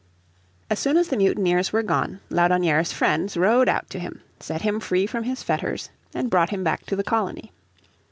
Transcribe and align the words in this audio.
As 0.67 0.79
soon 0.79 0.97
as 0.97 1.09
the 1.09 1.15
mutineers 1.17 1.71
were 1.71 1.83
gone 1.83 2.21
Laudonnière's 2.31 2.91
friends 2.91 3.37
rowed 3.37 3.69
out 3.69 3.87
to 3.91 3.99
him, 3.99 4.23
set 4.39 4.63
him 4.63 4.79
free 4.79 5.05
from 5.05 5.25
his 5.25 5.43
fetters, 5.43 5.91
and 6.11 6.31
brought 6.31 6.49
him 6.49 6.63
back 6.63 6.87
to 6.87 6.95
the 6.95 7.03
colony. 7.03 7.51